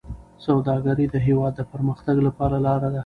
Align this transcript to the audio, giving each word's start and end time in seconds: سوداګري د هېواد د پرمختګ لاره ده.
سوداګري 0.45 1.05
د 1.09 1.15
هېواد 1.27 1.53
د 1.57 1.61
پرمختګ 1.71 2.15
لاره 2.67 2.89
ده. 2.93 2.99